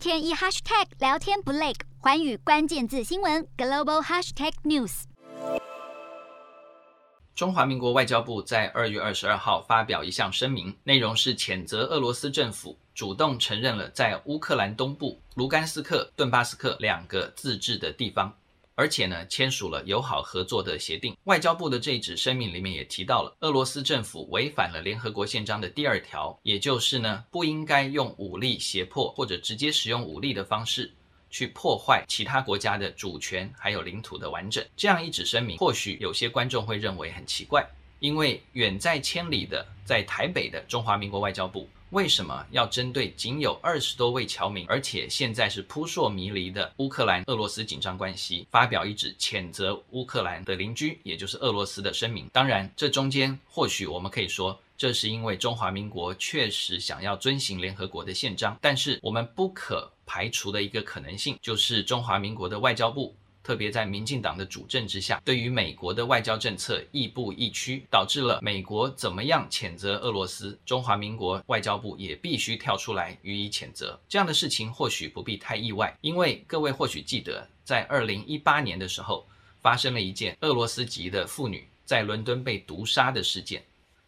[0.00, 5.02] 天一 hashtag 聊天不累，环宇关键字新闻 global hashtag news。
[7.34, 18.34] 中华民国外交部在二月二十二号发表一项声明，内容是谴责俄罗斯政府主动承认了在乌克兰东部卢甘斯克、顿巴斯克两个自治的地方。
[18.80, 21.14] 而且呢，签署了友好合作的协定。
[21.24, 30.90] 外交部的这一纸声明里面也提到了，俄罗斯政府违反了联合国宪章的第二条，也就是呢，不应该用武力胁迫或者直接使用武力的方式
[31.28, 34.64] 去破坏其他国家的主权还有领土的完整。
[34.74, 37.62] 这样一纸声明，或许有些观众会认为很奇怪，
[37.98, 41.68] 因为远在千里的在台北的中华民国外交部。
[41.90, 52.28] 为什么要针对仅有二十多位侨民，而且现在是扑朔迷离的乌克兰俄罗斯紧张关系，发表一纸谴责乌克兰的邻居，也就是俄罗斯的声明？
[52.32, 63.12] 当然，这中间或许我们可以说，这是因为中华民国确实想要遵行联合国的宪章，但是我们不可排除的一个可能性，就是中华民国的外交部。
[63.42, 73.98] 特别在民进党的主政之下，对于美国的外交政策亦步亦趋，导致了美国怎么样谴责俄罗斯，中华民国外交部也必须跳出来予以谴责。
[74.08, 79.26] 这样的事情或许不必太意外，因为各位或许记得，在二零一八年的时候，
[79.60, 83.64] 发生了一件俄罗斯籍的妇女在伦敦被毒杀的事件。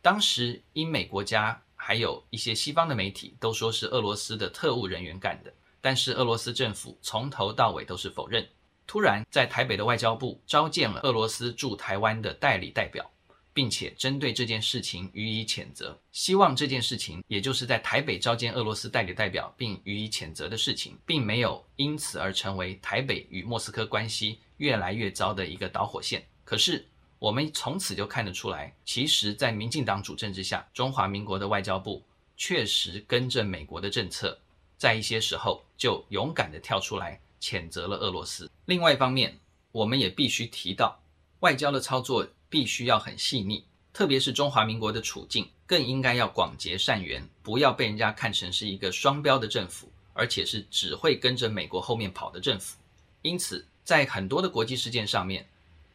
[0.00, 8.46] 当时英美国家还有一些西方的媒体都说是俄罗斯的特务人员干的，但是俄罗斯政府从头到尾都是否认。
[8.86, 13.10] 突然，在台北的外交部召见了俄罗斯驻台湾的代理代表，
[13.52, 15.98] 并且针对这件事情予以谴责。
[16.12, 26.24] 希望这件事情，也就是在台北召见俄罗斯代理代表并予以谴责的事情，并没有因此而成为台北与莫斯科关系越来越糟的一个导火线。
[26.44, 26.86] 可是，
[27.18, 32.04] 我们从此就看得出来，其实，在民进党主政之下，中华民国的外交部
[32.36, 34.38] 确实跟着美国的政策，
[34.76, 37.20] 在一些时候就勇敢地跳出来。
[37.46, 38.50] 谴责了俄罗斯。
[38.64, 39.38] 另外一方面，
[39.70, 41.00] 我们也必须提到，
[41.38, 52.76] 外交的操作必须要很细腻，特别是中华民国的处境，更应该要广结善缘，不要被人家看成是一个双标的政府，而且是只会跟着美国后面跑的政府。
[53.22, 55.46] 因此，在很多的国际事件上面，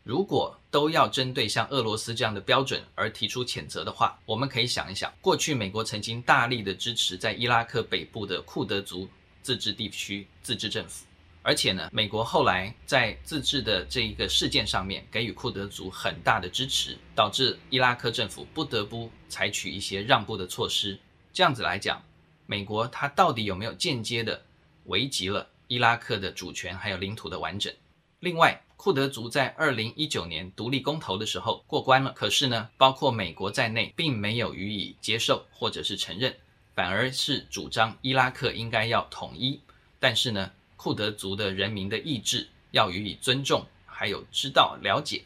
[0.03, 9.09] 如果都要针对像俄罗斯这样的标准而提出谴责的话，我们可以想一想，过去美国曾经大力的支持在伊拉克北部的库德族
[9.41, 11.05] 自治地区自治政府。
[11.43, 20.99] 而且呢，美国后来在自治的这一个事件上面给予库德族很大的支持，导致伊拉克政府不得不采取一些让步的措施。
[21.33, 22.03] 这样子来讲，
[22.45, 24.43] 美国它到底有没有间接的
[24.85, 27.73] 危及了伊拉克的主权还有领土的完整？
[28.19, 36.35] 另外，库德族在二零一九年独立公投的时候过关了，可是呢，包括美国在内并没有予以接受或者是承认，
[36.75, 39.59] 反而是主张伊拉克应该要统一。
[39.99, 45.23] 但是呢，库德族的人民的意志要予以尊重，还有知道了解，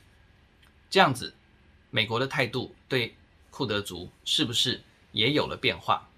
[0.90, 1.34] 这样子，
[1.92, 3.16] 美国的态度对
[3.50, 4.84] 库德族是不是
[5.14, 6.10] 也有了变化？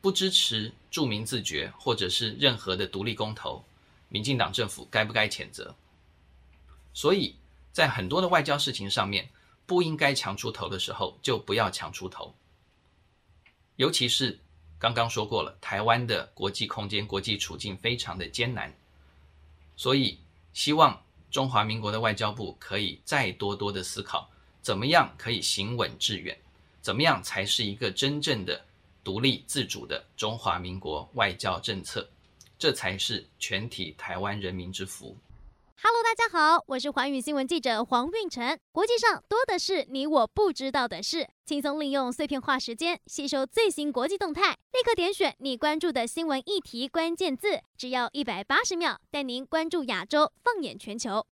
[0.00, 3.64] 不支持住民自决或者是任何的独立公投，
[4.08, 5.76] 民进党政府该不该谴责？
[6.92, 7.36] 所以
[7.70, 9.30] 在很多的外交事情上面，
[9.66, 12.34] 不应该强出头的时候，就不要强出头，
[13.76, 14.40] 尤其是。
[14.78, 18.72] 刚刚说过了，台湾的国际空间、国际处境非常的艰难，
[19.76, 20.18] 所以
[20.52, 24.30] 希望中华民国的外交部可以再多多的思考，
[24.62, 26.38] 怎么样可以行稳致远，
[26.80, 28.64] 怎么样才是一个真正的
[29.02, 32.08] 独立自主的中华民国外交政策，
[32.58, 35.16] 这才是全体台湾人民之福。
[35.80, 38.58] Hello，大家好，我是环宇新闻记者黄运晨。
[38.72, 51.24] 国际上多的是你我不知道的事，轻松利用碎片化时间吸收最新国际动态，立刻点选你关注的新闻议题关键字，只要一百八十秒，带您关注亚洲，放眼全球。